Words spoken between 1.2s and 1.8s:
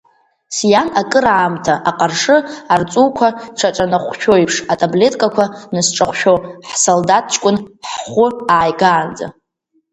аамҭа